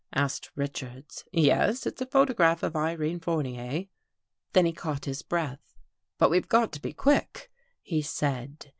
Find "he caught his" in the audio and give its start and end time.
4.65-5.21